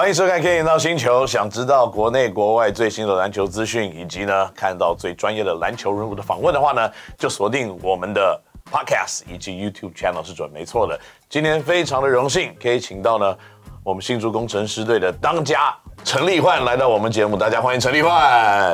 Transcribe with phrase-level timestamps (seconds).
[0.00, 8.40] 欢迎收看《Ken 到星球》，想知道国内国外最新的篮球资讯，以及呢看到最专业的篮球人物的访问的话呢，就锁定我们的
[8.72, 10.98] Podcast 以及 YouTube Channel 是准没错的。
[11.28, 13.36] 今天非常的荣幸可以请到呢
[13.84, 18.10] 我们新竹工程师队的当家陈立焕来到我们节目，大家欢迎陈立焕。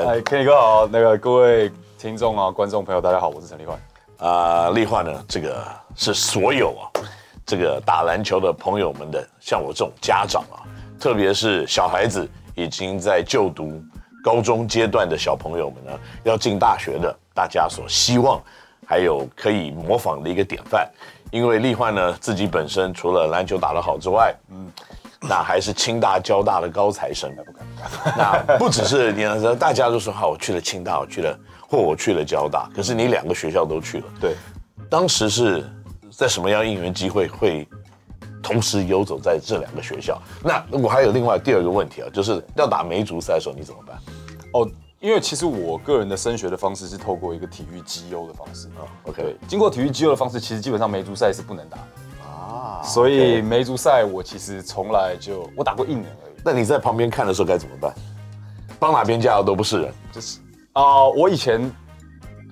[0.06, 3.76] 嗨，Ken 哥好，那个各位听众啊、观众朋友，大家好，我是陈立焕。
[4.18, 5.60] 啊、呃，立焕呢，这个
[5.96, 6.86] 是所有啊
[7.44, 10.62] 这个打篮球的朋友们的，像我这种家长啊。
[10.98, 13.82] 特别是小孩子已经在就读
[14.24, 15.92] 高中阶段的小朋友们呢，
[16.24, 18.42] 要进大学的，大家所希望
[18.86, 20.88] 还有可以模仿的一个典范。
[21.30, 24.70] 因为立焕呢自己本身除了篮球打得好之外，嗯，
[25.20, 27.28] 那还是清大、交大的高材生。
[27.34, 28.14] 不敢不敢。
[28.16, 31.38] 那不只是你说，大家都说好，我去了清大，我去了，
[31.68, 32.70] 或我去了交大。
[32.74, 34.04] 可是你两个学校都去了。
[34.20, 34.34] 对。
[34.88, 35.68] 当时是
[36.10, 37.68] 在什么样应援机会会？
[38.42, 43.98] 同时游走在这两个学校，那我还有另外第二个问题啊，就是要打梅竹赛的时候你怎么办？
[44.52, 44.68] 哦，
[45.00, 48.86] 因为其实我个人的升学的方式是透过一个体育绩优的方式啊。
[49.04, 52.82] OK，经过体育绩优的方式，其实基本上梅竹赛是不能打的啊。
[52.82, 56.34] 所以梅竹赛我其实从来就我打过一年而已。
[56.44, 57.92] 那你在旁边看的时候该怎么办？
[58.78, 60.38] 帮哪边加油都不是人，就是
[60.74, 61.72] 啊，我以前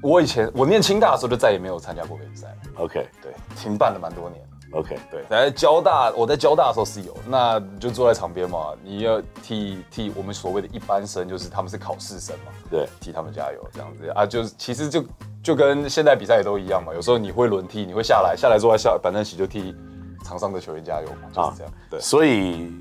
[0.02, 2.48] 我以前我念清大的时候就再也没有参加过梅竹赛。
[2.76, 4.42] OK，对，停办了蛮多年。
[4.74, 15.04] OK，对，在交大，我在交大的时候是有，那就坐在场边嘛，你要替替我们所谓的一般生，就是他们是考试生嘛，对，替他们加油这样子啊，就是其实就
[15.42, 19.74] 就跟现在比赛也都一样嘛，有时候你会轮替，你会下来下来坐在下板凳席就替
[20.24, 21.72] 场上的球员加油嘛，就是这样。
[21.72, 22.72] 啊、对，所以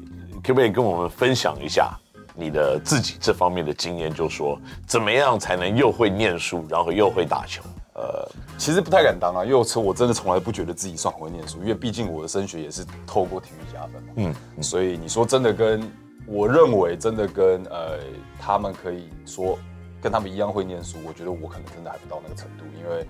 [0.43, 1.91] 可不可以跟我们分享一下
[2.33, 7.61] 你的自己这方面的经验，就说怎么样才能又会念书，然后又会打球？
[8.03, 14.09] 呃，其实不太敢当啊，因为我我真的从来不觉得自己算很会念书，因为毕竟我的升学也是透过体育加分嘛。
[14.17, 15.89] 嗯，嗯，所以你说真的跟
[16.27, 17.99] 我认为真的跟呃
[18.37, 19.57] 他们可以说
[20.01, 23.07] 跟他们一样会念书，我觉得我可能真的还不到那个程度，因为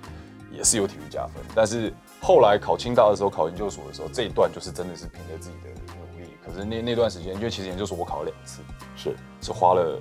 [0.51, 1.43] 也是有体育加分。
[1.55, 6.29] 但是后来考清大的时候，考研究所的时候，这一段就是真的是凭着自己的努力。
[6.45, 8.61] 可是那那段时间，因为其实研究所我考了两次，
[8.95, 9.97] 是是花了。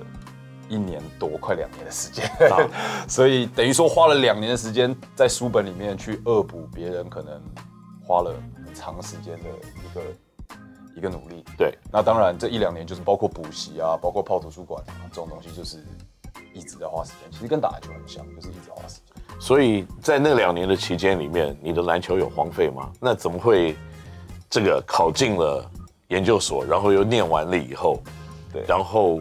[0.69, 2.31] 一年多，快两年的时间，
[3.09, 7.41] 所以等于说花了两年的时间在书本里面去恶补别人可能
[8.03, 8.35] 花了
[8.65, 10.01] 很长时间的一个
[10.97, 11.45] 一个努力。
[11.59, 15.85] 对，那当然这一两年就是包括补习啊，包括泡图书馆啊这种东西，就是
[16.55, 17.31] 一直在花时间。
[17.31, 19.41] 其实跟打篮球很像，就是一直花时间。
[19.41, 22.91] 所以在那两年的期间里面，你的篮球有荒废吗？
[23.01, 23.77] 那怎么会
[24.49, 25.71] 这个考进了
[26.09, 28.03] 研究所，然后又念完了以后，
[28.53, 29.21] 对，然后。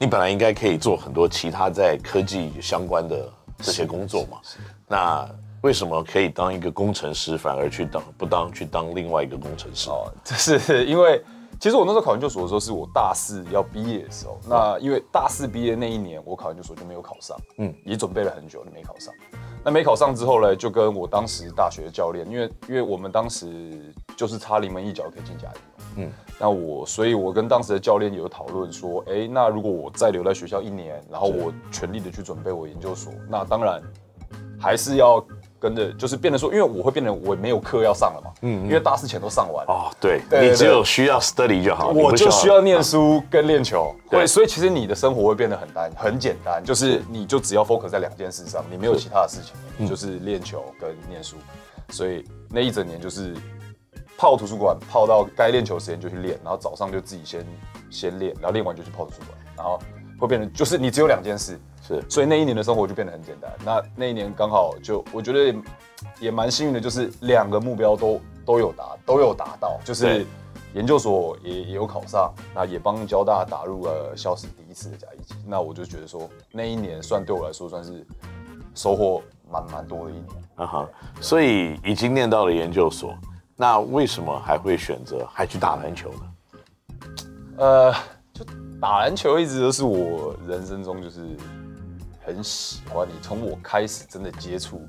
[0.00, 3.28] 你本来应该可以做很多其他在科技相关的
[3.58, 4.38] 这些工作嘛？
[4.86, 5.28] 那
[5.62, 9.90] 为什么可以当一个工程师，反而去当不当去当另外一个工程师？
[9.90, 11.20] 哦，这是 因为
[11.58, 14.38] 其实我那时候考研究所的时候，是我大四要毕业的时候。
[14.48, 19.12] 那因为大四毕业那一年，我考研究所就没有考上，嗯，也准备了很久，就没考上。
[19.68, 23.78] 那没考上之后呢，就跟我当时大学的教练，因为因为我们当时
[24.16, 26.00] 就是差临门一脚可以进甲一。
[26.00, 33.82] 嗯，那我，所以我跟当时的教练有讨论说，哎、欸，那如果我再留在学校一年，然后我全力的去准备我研究所，那当然
[34.58, 35.22] 还是要
[35.58, 51.36] 跟着，就是变得说，因为我会变得我没有课要上了嘛，嗯，因为大四前都上完哦，对，你只有需要 study 就好，我就需要念书跟练球，对，所以其实你的生活会变得很单很简单，就是你就只要 focus 在两件事上，你没有其他的事情，你就是练球跟念书，
[51.90, 53.34] 所以那一整年就是。
[54.20, 57.46] 泡图书馆，泡到该练球时间就去练，然后早上就自己先
[57.88, 59.78] 先练，然后练完就去泡图书馆，然后
[60.18, 61.56] 会变成就是你只有两件事，
[61.88, 63.50] 是，所以那一年的生活就变得很简单。
[63.64, 65.56] 那那一年刚好就我觉得也
[66.20, 70.26] 也蛮幸运的，就是两个目标都都有达都有达到，就是
[70.74, 75.34] 研究所也也有考上，那也帮交大打入了校史第一次的甲一级。
[75.46, 78.06] 那我就觉得说那一年算对我来说算是
[78.74, 80.26] 收获蛮蛮多的一年。
[80.56, 80.88] 啊哈，
[81.22, 83.14] 所以已经念到了研究所。
[83.56, 86.20] 那为什么还会选择还去打篮球呢？
[87.56, 87.92] 呃，
[88.32, 88.44] 就
[88.80, 91.36] 打篮球一直都是我人生中就是
[92.28, 93.08] 很喜欢。
[93.08, 94.86] 你从我开始真的接触，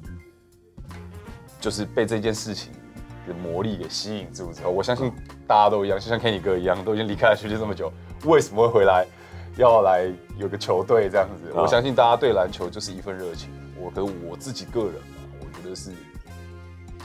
[1.62, 2.72] 就是被这件事情
[3.28, 5.12] 的魔力给吸引住之后，我相信
[5.48, 7.92] 大家都一样，就像 Kenny 哥一样，都已经离开了学界这么久，
[8.26, 9.06] 为什么会回来
[9.58, 11.52] 要来有个球队这样子？
[11.54, 13.50] 我相信大家对篮球就是一份热情。
[13.78, 15.92] 我跟我自己个人啊，我觉得是。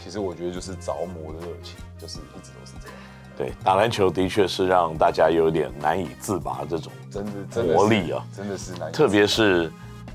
[0.02, 2.96] 其实我觉得就是着魔的热情，就是一直都是这样。
[3.38, 8.92] 对，打篮球的确是让大家有点难以自拔这种真的魔力啊，真的是难以。
[8.92, 9.72] 特别是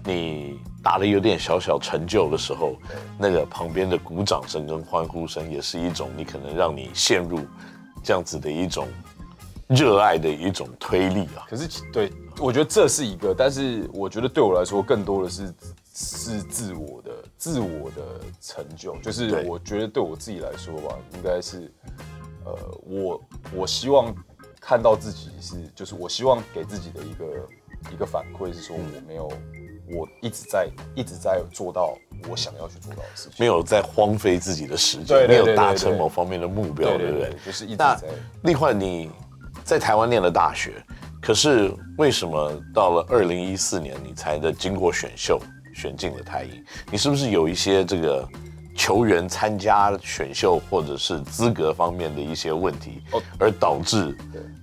[0.09, 2.75] 你打的有点小小成就的时候，
[3.17, 7.39] 那个旁边的鼓掌声跟欢呼声，也是一种你可能让你陷入
[8.03, 8.87] 这样子的一种
[9.67, 11.45] 热爱的一种推力啊。
[11.47, 15.53] 可是对，我觉得这是一个，但是我觉得对我来说，更多的是
[15.93, 18.01] 是自我的自我的
[18.41, 18.95] 成就。
[18.97, 21.71] 就是我觉得对我自己来说吧，应该是
[22.45, 22.55] 呃，
[22.85, 23.21] 我
[23.53, 24.15] 我希望
[24.59, 27.47] 看到自己是，就是我希望给自己的一个
[27.93, 29.31] 一个反馈是说，我没有。
[29.91, 31.97] 我一直在一直在做到
[32.29, 37.35] 我想要去做到的事情，没有在荒废自己的时间，没有达成某方面的目标，对不对？
[37.45, 37.97] 就是一直在。
[38.01, 39.09] 那另外，你
[39.63, 40.73] 在台湾念了大学，
[41.21, 45.41] 可是为什么到了二零一四年你才的经过选秀
[45.73, 46.63] 选进了台银？
[46.91, 48.27] 你是不是有一些这个
[48.75, 53.01] 球员参加选秀或者是资格方面的一些问题，
[53.39, 54.15] 而导致？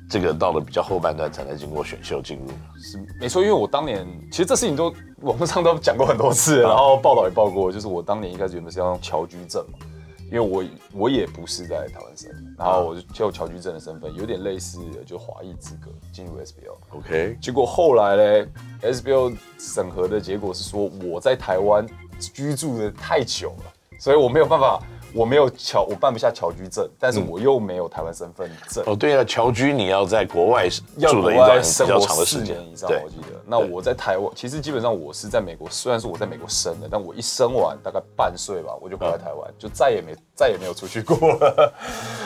[0.08, 2.46] 这个到了比较后半段才能经过选秀进入，
[2.80, 3.42] 是没错。
[3.42, 7.72] 因为我当年其实这事情都网络上都讲过很多次，然后报道也报过。
[7.72, 9.78] 就是我当年一开始原本是要用侨居证嘛，
[10.26, 16.76] 因为我我也不是在台湾生，然后我就就侨居证的身份，有点类似就华裔资格进入 SBL。
[16.90, 18.46] OK，结果后来呢
[18.82, 21.84] ，SBL 审核的结果是说我在台湾
[22.20, 24.80] 居住的太久了，所以我没有办法。
[25.16, 28.84] 我没有侨，我办不下侨居证，但是我又没有台湾身份证。
[28.86, 33.40] 哦，对啊，侨居你要在国外住了一段比较长的时间以上，我记得。
[33.46, 41.72] 那我在台湾，其实基本上我是在美国，虽然是我在美国生的，但我一生完大概半岁吧，我就回来台湾，就再也没再也没有出去过了。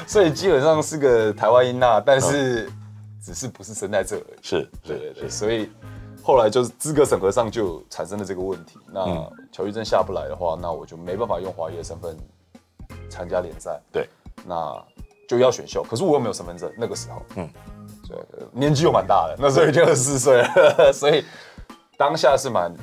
[0.07, 2.69] 所以基本上是个台湾音呐，但是
[3.23, 4.39] 只是不是生在这而已。
[4.43, 5.29] 是，对对对。
[5.31, 5.71] 所以
[6.25, 8.79] 后来就是资格审核上就产生了这个问题。
[8.93, 9.05] 那
[9.53, 12.17] 侨居证下不来的话，那我就没办法用华裔的身份。
[13.11, 14.09] 参加联赛，对，
[14.47, 14.83] 那
[15.29, 17.49] 就要选秀，可是我又没有身份证，那个时候，嗯，
[18.09, 18.17] 对，
[18.53, 21.25] 年纪又蛮大的，那时候已经二十四岁了， 所以
[21.99, 22.75] 当下是蛮，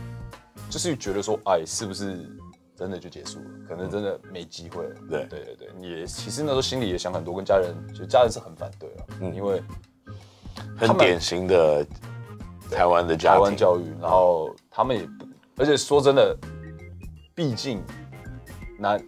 [0.70, 2.30] 就是觉得说，哎，是不是
[2.76, 3.46] 真的就结束了？
[3.68, 4.96] 可能真的没机会了。
[5.10, 9.62] 对，对对对，也其实那时候心里也想很多，跟家人，就家人是很反对啊，嗯，因为
[10.78, 11.86] 很典型的
[12.70, 15.26] 台湾的家台湾教育，然后他们也不，
[15.58, 16.38] 而且说真的，
[17.36, 17.84] 毕竟
[18.80, 19.04] 男。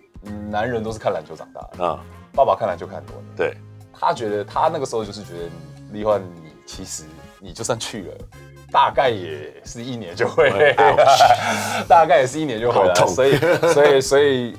[0.50, 2.00] 男人都是看篮球长大的啊，
[2.34, 3.26] 爸爸看篮球看很多年。
[3.36, 3.58] 对，
[3.94, 5.50] 他觉得他那个时候就是觉得
[5.94, 7.04] 立焕，你其实
[7.40, 8.18] 你就算去了，
[8.72, 10.76] 大概也是一年就会，
[11.88, 12.94] 大概也是一年就回来。
[13.08, 13.38] 所以
[13.74, 14.58] 所以所以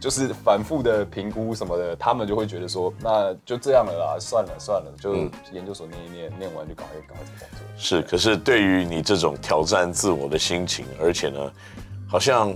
[0.00, 5.14] 就是反复的评估什么的，他们就会觉得说，那就这样了啦，算了算了，就
[5.52, 7.66] 研究所念一念，念完就赶快赶快找工作。
[7.78, 11.52] 是，可是对于你这种挑战自我的心情，而且呢，
[12.08, 12.54] 好像。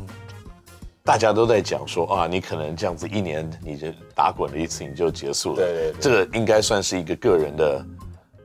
[1.02, 5.56] 大家都在讲说啊，你可能这样子一年你就打滚了一次你就结束了。
[5.56, 7.84] 对对对，这个应该算是一个个人的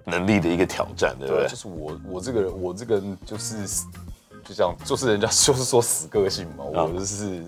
[0.06, 1.44] 能力的一个挑战，对不对？
[1.44, 3.68] 对，就是我我这个人我这个人就是
[4.44, 7.44] 就这样，就是人家就是说死个性嘛，我就是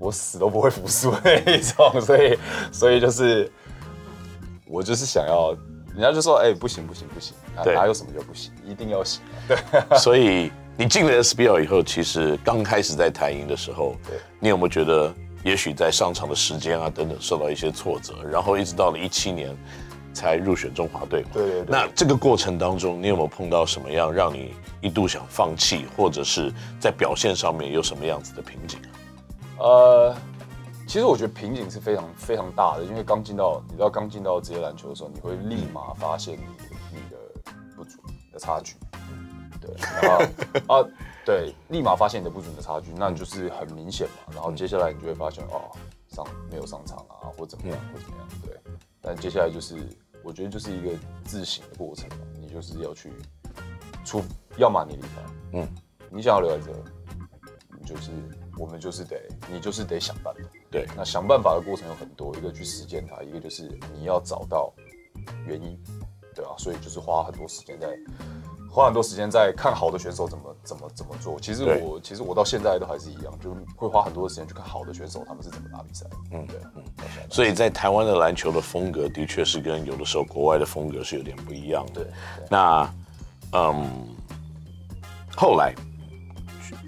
[0.00, 2.38] 我死都不会服输那一种，所以
[2.72, 3.52] 所以就是
[4.66, 5.52] 我就是想要，
[5.92, 7.36] 人家就说哎不行不行不行，
[7.74, 9.20] 哪有什么就不行，一定要行。
[9.46, 9.58] 对，
[9.98, 10.50] 所以。
[10.76, 19.56] 你进了 SBL 以后，其实刚开始在台银的时候，对你有没有觉得，也许在上场的时间啊等等受到一些挫折，然后一直到了一七年
[20.12, 21.28] 才入选中华队嘛？
[21.34, 21.66] 对对对。
[21.68, 28.80] 那这个过程当中，你有没有碰到什么样让你一度想放弃，或者是在表现上面有什么样子的瓶颈
[29.58, 29.62] 啊？
[29.62, 30.16] 呃，
[30.88, 37.16] 其实我觉得瓶颈是非常非常大的，因为刚进到你知道刚进到职业篮球的时候，你会立马发现你的你的
[37.76, 38.00] 不足
[38.32, 38.74] 的差距。
[39.64, 40.18] 对，然
[40.66, 40.88] 后啊，
[41.24, 44.34] 对，立马发现你的不准的差距，那就是很明显嘛。
[44.34, 45.70] 然后接下来你就会发现，哦，
[46.08, 48.60] 上没有上场啊，或怎么样，或怎么样，对。
[49.00, 49.76] 但接下来就是，
[50.22, 50.90] 我觉得就是一个
[51.24, 52.16] 自省的过程嘛。
[52.38, 53.12] 你就是要去
[54.04, 54.22] 出，
[54.58, 55.08] 要么你离开，
[55.54, 55.68] 嗯，
[56.10, 56.72] 你想要留在这，
[57.78, 58.10] 你就是
[58.58, 59.16] 我们就是得，
[59.50, 60.40] 你就是得想办法。
[60.70, 64.72] 对，那想办法的过程有很多，一个去实践它，一个就是你要找到
[65.46, 65.78] 原因，
[66.34, 67.96] 对啊，所以就是花很多时间在。
[68.74, 71.38] 花很多时间在看好的选手怎么怎么怎么做。
[71.38, 76.04] 其实我其实我到现在都还是一样，就会花很多时间去看好的选手他们是怎么打比赛。
[76.32, 76.82] 嗯，对，嗯。
[77.30, 82.02] 所以在台湾的篮球的风格的确是跟有的时候国外的风格是有点不一样的。
[82.02, 82.04] 对。
[82.04, 82.12] 对
[82.50, 82.94] 那，
[83.52, 84.08] 嗯，
[85.36, 85.72] 后来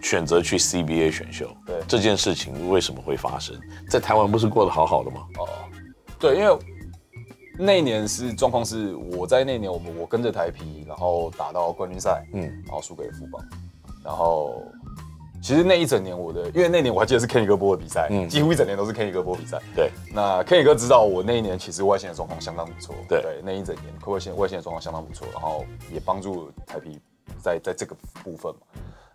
[0.03, 3.57] 选择去 CBA 选秀，对这件事情为什么会发生？
[3.89, 5.21] 在台湾不是过得好好的吗？
[5.39, 5.49] 哦，
[6.19, 6.59] 对，因为。
[7.59, 13.43] 那一年是状况是，我在那一年我们我跟着台啤，然后打到冠军赛，嗯，然后输给了富邦，
[14.05, 14.63] 然后
[15.43, 19.91] 其实那一整年我的，因为那年我还记得是 Kenny 哥播的比赛，嗯，几乎一整年都是 Kenny 哥播比赛，对。
[20.13, 26.99] 那 Kenny 哥知道我那一年其实外线的状况相当不错，对，对，那一整年外线外线的状况相当不错，然后也帮助台啤
[27.43, 28.61] 在在这个部分嘛。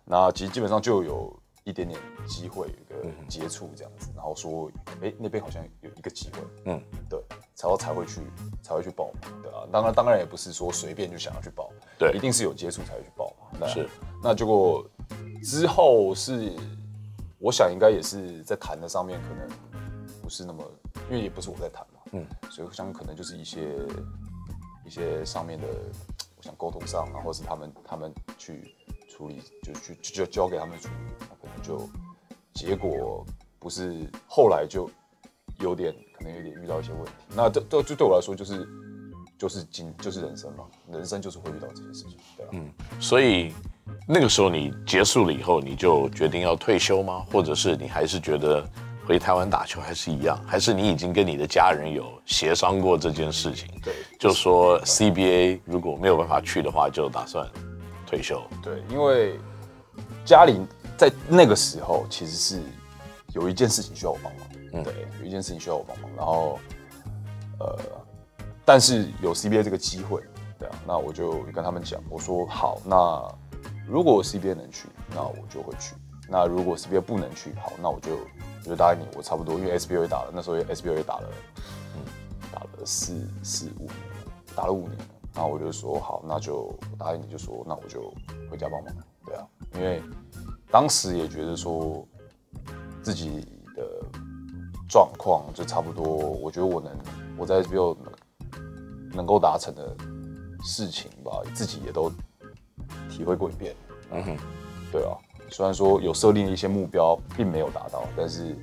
[0.04, 1.32] 那其实基本上就有
[1.64, 7.22] 一点点机会，有一个接触这样子，然后说，哎、欸，那边好像有一个机会，嗯，对，
[7.54, 8.20] 才会才会去
[8.62, 13.88] 才会去报名，对啊，当然当然也不是说随便就想要去报，对，一定是有接触才会去报嘛，那是，
[14.22, 14.84] 那结果
[15.44, 16.52] 之后是，
[17.38, 19.48] 我想应该也是在谈的上面可能
[20.20, 20.64] 不是那么，
[21.10, 23.60] 因为也不是我在谈嘛，嗯，所以我想可能就是一些
[24.84, 25.66] 一些上面的，
[26.36, 28.74] 我想沟通上然后是他们他们去。
[29.14, 31.26] 处理就去就交给他们处理，
[31.62, 31.88] 就
[32.54, 33.24] 结果
[33.58, 34.90] 不是后来就
[35.60, 37.10] 有点可能有点遇到一些问题。
[37.34, 38.66] 那这这就对我来说就是
[39.38, 42.50] 就是经就是人生嘛，人生就是会遇到这些事情，对吧？
[42.52, 43.52] 嗯，所以
[44.06, 47.24] 那个时候你结束了以后，你就决定要退休吗？
[47.30, 48.66] 或者是你还是觉得
[49.06, 50.38] 回台湾打球还是一样？
[50.46, 53.68] 还是你已经跟你的家人有协商过这件事情？
[53.82, 57.48] 对，就说 CBA 如果没有办法去的话，就打算。
[58.04, 59.40] 退休对，因为
[60.22, 60.60] 家里
[61.02, 62.62] 在那个时候其实是
[63.34, 66.60] 有一件事情需要我帮忙，嗯，对，有一件事情需要我帮忙，然后
[67.58, 67.76] 呃，
[68.64, 70.22] 但是有 CBA 这个机会，
[70.60, 73.20] 对啊，那我就跟他们讲，我说好，那
[73.84, 75.96] 如果 CBA 能去，那我就会去；
[76.28, 81.28] 那如果 CBA 不能去，好，那我就我就答应你，我差不多，因为 SBL 也打了，那时候 SBA 也打了，
[81.96, 82.04] 嗯，
[82.52, 83.94] 打了四四五年，
[84.54, 84.96] 打了五年。
[85.34, 88.14] 然后我就说好，那就答应你，就说那我就
[88.48, 88.94] 回家帮忙，
[89.26, 90.02] 对啊，因为
[90.70, 92.06] 当时也觉得说
[93.02, 93.40] 自己
[93.74, 93.82] 的
[94.88, 96.92] 状况就差不多，我觉得我能
[97.36, 99.96] 我在 SBL 能能够达成的
[100.62, 102.10] 事情吧，自己也都
[103.10, 103.74] 体会过一遍，
[104.10, 104.36] 嗯哼，
[104.90, 105.16] 对啊，
[105.50, 108.56] 虽然说有设定一些目标，并没有达到，但是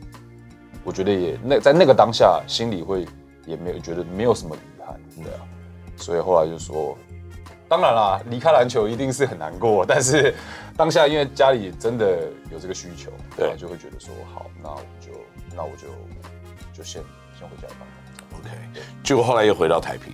[0.83, 3.07] 我觉得也那在那个当下，心里会
[3.45, 5.41] 也没有觉得没有什么遗憾，对啊。
[5.97, 6.97] 所以后来就说，
[7.69, 10.33] 当然啦，离开篮球一定是很难过，但是
[10.75, 15.11] 当下因为家里真的有这个需求，对，就会觉得说好，那我就
[15.55, 15.87] 那我就
[16.73, 17.03] 就先
[17.37, 18.39] 先回家帮忙。
[18.39, 18.49] OK，
[19.03, 20.11] 结果后来又回到台平，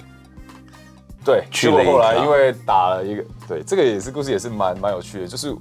[1.23, 5.55] 对，去了后来因为打了一个，对，这个也是故事也是蛮蛮有趣的，就是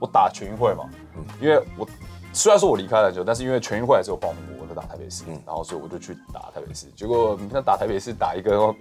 [0.00, 1.86] 我打全运会嘛，嗯，因为我
[2.32, 8.74] 虽然说我离开篮球，但是因为全运会还是有报名，我在打台北市，嗯，然后所以我就去打台北市，结果你看打台北市打一个。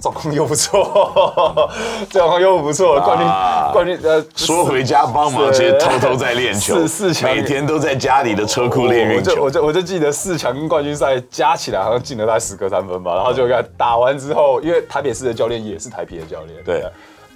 [0.00, 1.68] 状况又不错，
[2.08, 9.42] 状况又不错，冠军、啊、冠军呃，说回家帮忙，其实偷偷在练球，四四强每天都在家里的车库练运球。
[9.42, 16.84] 我就我就记得四强跟冠军赛加起来好像进了大概十个三分吧，然后就看打完之后，因为台北市的教练也是台啤的教练，对，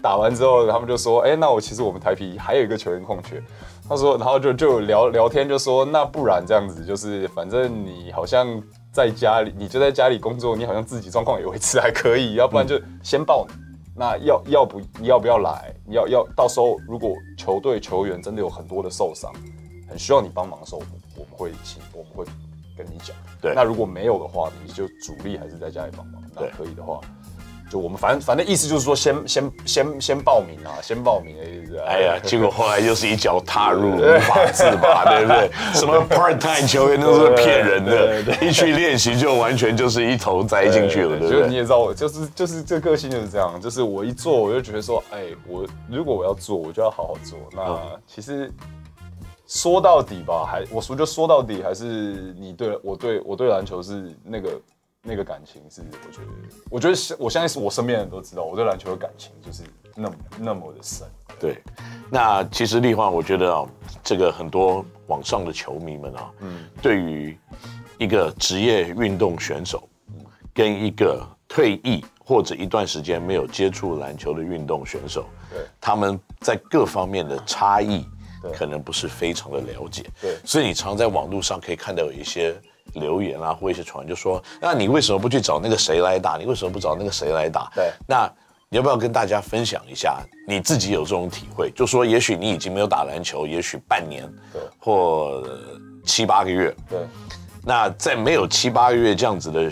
[0.01, 3.43] 打完之后他们就说，哎、欸，那我其实我们台啤还有一个球员空缺，
[3.89, 8.63] 他说，然后就就聊聊天，就说那不然这样子，就是反正你好像。
[8.93, 13.55] 在家里，你就在家里工作，你好像自己状况也维持还可以，要不然就先报你。
[13.55, 15.75] 嗯、那要要不你要不要来？
[15.87, 19.33] 你要要到时候如果球队球员真的有很多的受伤，
[19.89, 20.83] 很需要你帮忙的时候，
[21.17, 22.25] 我们会请，我们会
[22.77, 23.17] 跟你讲。
[23.41, 26.23] 对，那如果没有的话，你就主力还是在家里帮忙。
[26.35, 27.01] 那可以的话。
[27.73, 31.79] 就我们反正反正意思就是说先，先先先先报名啊，先报名的意思。
[31.87, 35.51] 哎呀，结果后来又是一脚踏入 无法自拔，对不对？
[35.73, 41.49] 什么 part time 球员都是骗人的，一去练习就完全就是一头栽进去了，对不对？
[41.49, 47.39] 你也知道我就是就是这个性就是这样，就是我一做我就觉得说，哎，我如果我要做，我就要好好做。
[47.53, 48.53] 那其实
[49.47, 54.51] 说到底吧，还我说就说到底，还是你对我对我对篮球是那个。
[55.05, 56.27] 那个感情是，我觉得，
[56.71, 59.65] 我觉得我相信是我身边人都知道，我对篮球的感情就是
[59.97, 61.07] 那么那么的深。
[61.41, 61.61] 对，
[62.09, 63.67] 那其实立焕，我觉得啊，
[64.05, 67.37] 这个很多网上的球迷们啊，嗯，对于
[67.99, 69.89] 一个职业运动选手，
[70.55, 78.07] 跟一个退役或者一段时间没有接触篮球的运动选手，对，他们在各方面的差异，
[78.55, 80.05] 可能不是非常的了解。
[80.21, 82.55] 对，所以你常在网络上可以看到有一些。
[82.95, 86.37] 留言啊，或一些传就说，那你为什么不去找那个谁来打？
[86.37, 87.71] 你为什么不找那个谁来打？
[87.75, 88.31] 对，那
[88.69, 91.71] 你要不要跟大家分享一下你自己有这种体会？
[91.75, 95.43] 就说也许你已经没有打篮球，也许半年，对，或
[96.05, 97.01] 七八个月，对。
[97.65, 99.71] 那在没有七八个月这样子的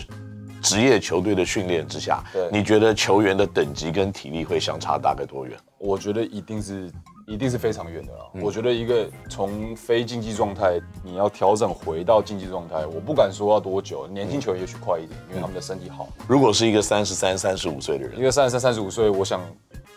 [0.62, 5.58] 职业球队的训练之下，对，你觉得球员的等级跟体力会相差大概多远？
[5.78, 6.90] 我觉得一定是。
[7.30, 8.24] 一定是非常远的啦。
[8.34, 14.04] 嗯、我觉得一个从非竞技状态，你要调整回到竞技状态，我不敢说要多久。
[14.08, 16.08] 年轻球员也许快一点，因为他们的身体好。
[16.26, 19.40] 如果是一个三十三、三十五岁的人，一个三十三、三十五岁，我想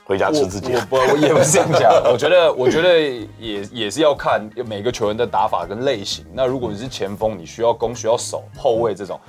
[0.05, 0.75] 回家吃自己。
[0.75, 1.91] 我不，我也不是这样讲。
[2.05, 2.99] 我觉得，我觉得
[3.39, 6.23] 也也是要看每个球员的打法跟类型。
[6.33, 9.19] 那如果你是前锋，你需要攻，需要守；后卫这种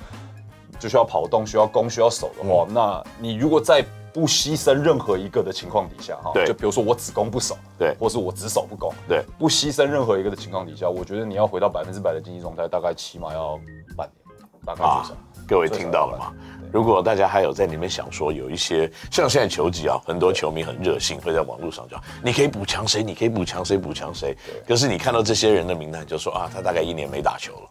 [0.77, 3.83] 就需要跑动，需要攻，需要守的话，嗯、那你如果在
[4.15, 13.59] 不牺牲任何一个的情况底下，哈，对，就比如说我只攻不守，对，或是我只守不攻，对，不牺牲任何一个的情况底下，我觉得你要回到百分之百的经济状态，大概起码要
[13.97, 15.11] 半年，大概多少。
[15.11, 15.17] 啊
[15.47, 16.33] 各位听到了吗？
[16.73, 24.35] 如果大家还有在里面想说，有一些像现在球季啊，很多球迷很热心，会在网络上讲，你可以补强谁，你可以补强谁，补强谁。
[24.67, 27.69] 可是你看到这些人的名单，就说啊，他大概一年没打球了。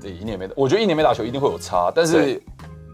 [0.00, 1.90] 对，一年没打，我觉得一年没打球一定会有差。
[1.92, 2.40] 但是，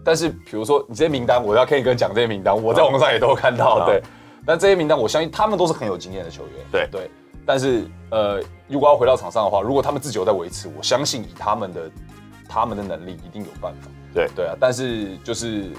[0.05, 3.77] 但是比如说你这些名单，我要 K 哥讲这些名单，我在网上也都看到。
[3.77, 4.03] 啊、对，
[4.45, 6.53] 但这些名单，我相信他们都是很有经验的球员。
[6.71, 7.11] 对对，
[7.47, 11.91] 但是呃，如果要回到场上的话，如果他们自己有在维持，我相信以他们的
[12.49, 13.89] 他们的能力，一定有办法。
[14.13, 15.71] 对对啊，但是就是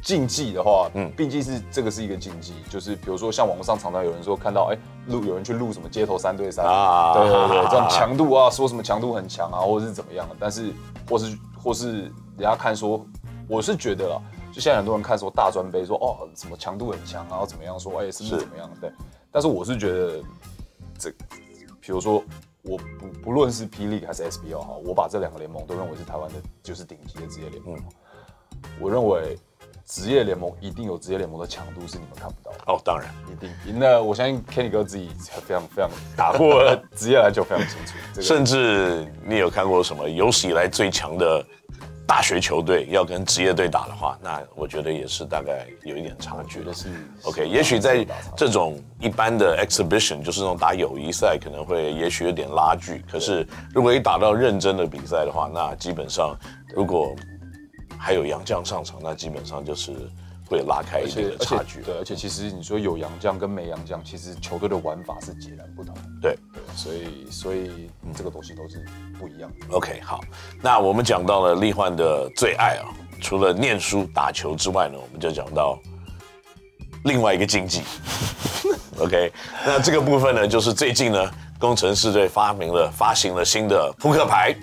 [0.00, 10.72] 竞技的话，嗯，毕竟是这个是一个竞技，就是比如说像网络上常常有人说看到，哎，录有人去录什么街头三对三啊，对对对，这种强度啊，说什么强度很强啊，或者是怎么样的，但是
[11.10, 12.02] 或是或是
[12.38, 13.04] 人家看说，
[13.48, 14.22] 我是觉得啊，
[14.52, 18.70] 就现在很多人看说大专杯说哦什么强度很强，然后怎么样说，哎，是不是怎么样？
[18.80, 18.90] 对，
[19.30, 20.22] 但是我是觉得
[20.98, 21.10] 这，
[21.80, 22.22] 比如说。
[22.68, 26.34] 我不不论是霹雳还是 SBL 哈，我把这两个联盟都认为是台湾的，
[26.64, 27.76] 就是顶级的职业联盟。
[27.76, 27.84] 嗯、
[28.80, 29.38] 我认为
[29.84, 32.58] 职业联盟一定有职业联盟的强度是你们看不到的。
[32.66, 33.78] 哦，当然一定。
[33.78, 35.10] 那我相信 Kenny 哥自己
[35.44, 37.92] 非常非常打过职业篮球，非常清楚。
[38.12, 41.46] 这个、甚至你有看过什么有史以来最强的？
[42.06, 46.72] 大学球队要跟职业队打的话，那我觉得也是大概有一点差距的。
[46.72, 46.88] 是
[47.24, 53.04] OK，也许在这种一般的 exhibition，就是那种打友谊赛，可能会也许有点拉锯。
[53.10, 56.36] 可是如果一打到认真的比赛的话，那基本上
[56.74, 57.14] 如果
[57.98, 59.92] 还有洋将上场，那基本上就是。
[60.48, 68.84] 会拉开一些差距，对，而且其实你说有洋将跟没洋将，其实球队的玩法是截然不同，对，对，所以所以这个东西都是
[69.18, 69.74] 不一样的。
[69.74, 70.20] OK，好，
[70.62, 72.86] 那我们讲到了力焕的最爱啊，
[73.20, 75.76] 除了念书打球之外呢，我们就讲到
[77.02, 77.82] 另外一个竞技。
[78.98, 79.32] OK，
[79.64, 84.54] 那这个部分呢，就是最近呢，工程师队发明了发行了新的扑克牌，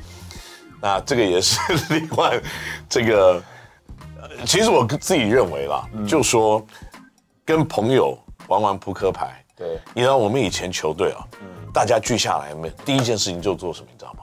[0.81, 1.59] 那这个也是
[1.93, 2.41] 力焕
[2.87, 3.43] 这个。
[4.46, 6.66] 其实我自己认为啦，嗯、就说
[7.46, 14.20] 跟朋友玩玩扑克牌，对，你知道我们以前球队啊，嗯、大家聚下来没，第一件事情就做什么，你知道吗？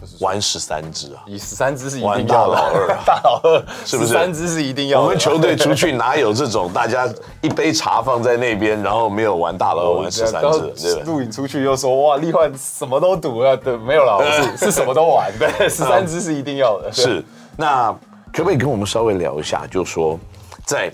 [0.00, 4.08] 就是玩十三支啊，以十三支是一定玩 大老二，大老二是不是？
[4.08, 5.00] 十三支是一定要。
[5.00, 7.08] 我们球队出去哪有这种大家
[7.40, 10.42] 一杯茶放在那边，然后没有玩大老二，玩十三
[10.74, 14.20] 支，录影出去又说哇，立焕什么都赌啊，对，没有了，
[14.58, 16.92] 是是什么都玩，对，十三支是一定要的。
[16.92, 17.24] 是
[17.56, 17.94] 那。
[18.34, 19.64] 可不可以跟我们稍微聊一下？
[19.68, 20.18] 就说，
[20.66, 20.92] 在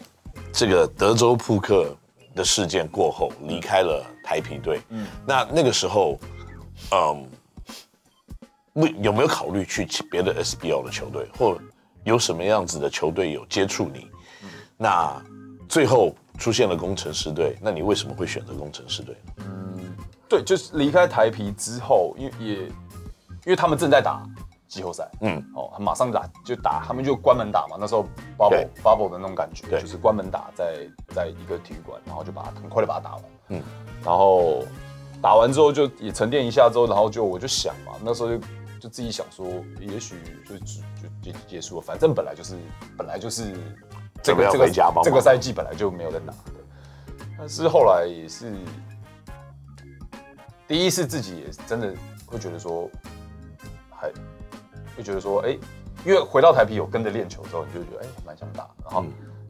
[0.53, 1.97] 这个德州扑克
[2.35, 4.83] 的事件过后，离开了台啤队。
[4.91, 6.21] 嗯，那那个时候，
[6.93, 7.27] 嗯，
[8.75, 11.59] 为有没有考虑去别的 SBL 的球队，或
[12.05, 14.07] 有什么样子的球队有接触你？
[14.43, 15.25] 嗯，那
[15.67, 19.17] 最后出现了工程师队，那你为什么会选择工程师队？
[19.39, 19.97] 嗯，
[20.29, 24.23] 对，就是离开台啤之后，因为也因为他们正在打。
[24.71, 27.77] 季后赛，嗯，哦，马上打就打，他们就关门打嘛。
[27.79, 28.07] 那时候
[28.39, 29.81] bubble bubble 的那种感觉，对。
[29.81, 33.61] 就是关门打在，在在一个体育馆，然后就把它很快的把它打完，嗯，
[34.05, 34.63] 然后
[35.21, 38.39] 打完之后就也沉淀一下之后，然后就我就想嘛，那时候就
[38.79, 39.45] 就自己想说，
[39.81, 40.15] 也许
[40.49, 42.57] 就就就结束了，反正本来就是
[42.97, 43.53] 本来就是
[44.23, 44.71] 这个这个
[45.03, 48.55] 这个赛季本来就没有在打的，但是后来也是
[50.69, 51.93] 第一次自己也真的
[52.25, 52.89] 会觉得说
[53.91, 54.09] 还。
[55.01, 55.61] 就觉得说，哎、欸，
[56.05, 58.69] 因为回到台啤有跟着练球之后，你就觉得，哎、欸，蛮想打。
[58.85, 59.05] 然后，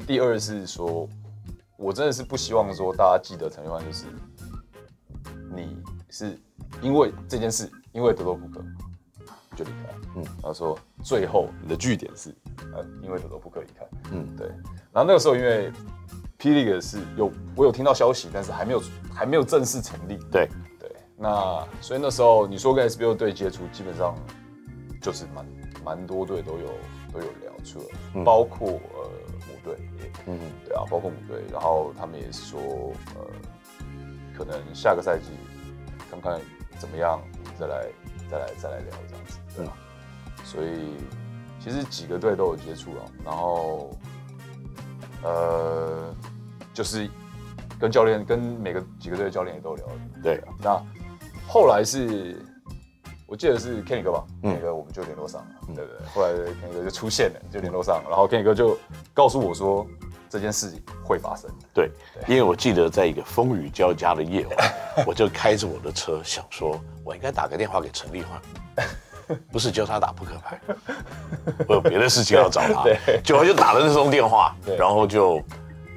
[0.06, 1.08] 第二是说，
[1.76, 4.06] 我真的是不希望说大家记得陈力焕就是，
[5.52, 5.76] 你
[6.08, 6.38] 是
[6.80, 8.64] 因为这件事，因为德州扑克
[9.56, 9.94] 就离开。
[10.16, 12.32] 嗯，然后说最后你的据点是，
[12.72, 13.84] 呃，因为德州扑克离开。
[14.12, 14.46] 嗯，对。
[14.92, 15.72] 然后那个时候因为
[16.38, 18.82] 霹雳是有我有听到消息，但是还没有
[19.12, 20.16] 还没有正式成立。
[20.30, 20.90] 对对。
[21.16, 24.14] 那所以那时候你说跟 SBL 队接触，基本上。
[25.00, 25.46] 就是蛮
[25.82, 26.66] 蛮多队都有
[27.12, 27.78] 都有聊出
[28.14, 29.10] 来，包括呃
[29.48, 32.60] 母队也，嗯对啊，包括母队，然后他们也是说，
[33.16, 33.26] 呃，
[34.36, 35.30] 可能下个赛季
[36.10, 36.38] 看看
[36.78, 37.18] 怎么样，
[37.58, 37.86] 再来
[38.30, 39.72] 再来再来聊这样子，对吧？
[40.44, 40.96] 所以
[41.58, 43.90] 其实几个队都有接触了，然后
[45.22, 46.14] 呃，
[46.74, 47.08] 就是
[47.78, 50.82] 跟教练跟每个几个队的教练也都聊了，对啊，那
[51.48, 52.36] 后来是。
[53.30, 56.06] 我记得是 Kenny 哥吧，Kenny 哥我们就联络上了，对对对。
[56.12, 58.76] 后来 Kenny 哥就出现了，就联络上了，然后 Kenny 哥就
[59.14, 59.86] 告诉我说
[60.28, 61.48] 这件事情会发生。
[61.72, 61.92] 对，
[62.26, 64.72] 因为我记得在一个风雨交加的夜晚，
[65.06, 70.60] 我就开着我的车，想说我应该打个电话给陈立焕， 不是教他打扑克牌，
[71.68, 72.82] 我有别的事情要找他。
[73.06, 75.40] 对，就我就打了那通电话，然后就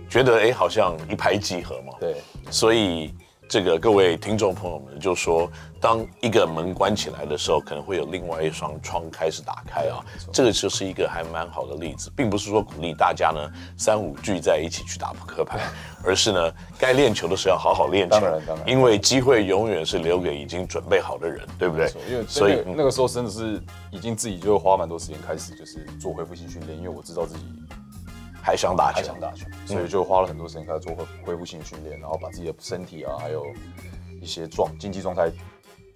[0.07, 1.93] 觉得哎，好像一拍即合嘛。
[1.99, 3.11] 对，所以。
[3.53, 5.47] 这个各位听众朋友们，就说
[5.79, 10.03] 当一个门关起来的时候，可能会有另外一双窗开始打开啊。
[10.31, 15.59] 这个就是一个还蛮好的例子，并不是说鼓励大家呢三五聚在一起去打扑克牌，
[16.03, 18.19] 而是呢该练球的时候要好好练球。
[18.19, 21.93] 当然，当然，因为机会永远是留给已经准备好的人，对不对？
[22.09, 23.61] 因为所以那个时候真的是
[23.91, 27.45] 已经自己就花蛮多时间开始就是做恢复性训练，因为我知道自己。
[28.43, 30.93] 还想打球，还想打球，所以就花了很多时间开始做
[31.25, 33.45] 恢复性训练，然后把自己的身体啊，还有
[34.21, 35.29] 一些状竞技状态，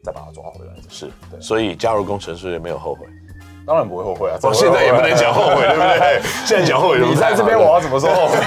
[0.01, 0.73] 再把它抓回来。
[0.89, 3.05] 是，对，所以加入工程师也没有后悔，
[3.65, 4.39] 当然不会后悔啊。
[4.41, 6.21] 我现在也不能讲后悔， 对不对？
[6.45, 8.37] 现在讲后悔，你在这边，我要怎么说后悔？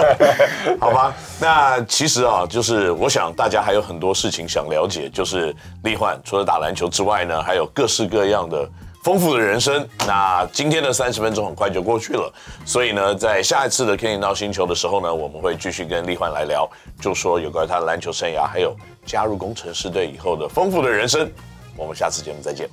[0.80, 8.66] 好吧，那其实啊，就是我想大家还有很多事情想了解，就是力焕除了打篮球之外呢，还有各式各样的。
[9.06, 12.32] 丰富的人生，那今天的三十分钟很快就过去了，
[12.64, 16.68] 所以呢，在下一次的 Kenny 闹星球的时候呢，我们会继续跟力焕来聊，
[17.00, 21.30] 就说有关他的篮球生涯，还有加入工程师队以后的丰富的人生。
[21.76, 22.68] 我们下次节目再见。